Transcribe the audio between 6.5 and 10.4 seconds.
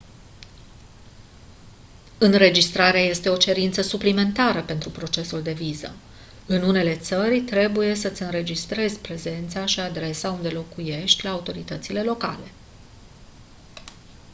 unele țări trebuie să îți înregistrezi prezența și adresa